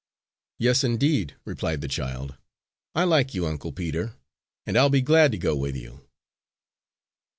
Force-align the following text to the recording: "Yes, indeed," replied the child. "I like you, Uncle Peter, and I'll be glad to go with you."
"Yes, 0.57 0.83
indeed," 0.83 1.35
replied 1.45 1.81
the 1.81 1.87
child. 1.87 2.33
"I 2.95 3.03
like 3.03 3.35
you, 3.35 3.45
Uncle 3.45 3.71
Peter, 3.71 4.15
and 4.65 4.75
I'll 4.75 4.89
be 4.89 4.99
glad 5.01 5.31
to 5.31 5.37
go 5.37 5.55
with 5.55 5.75
you." 5.77 6.01